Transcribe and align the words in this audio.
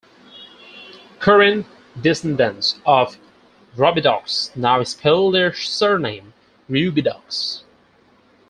Current 1.19 1.67
descendants 2.01 2.79
of 2.87 3.19
Robidoux 3.77 4.49
now 4.55 4.81
spell 4.81 5.29
their 5.29 5.53
surname 5.53 6.33
Rubidoux. 6.67 7.61